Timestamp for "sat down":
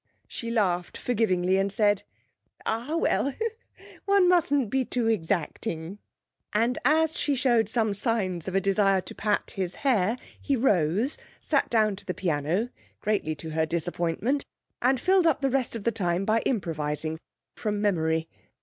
11.39-11.95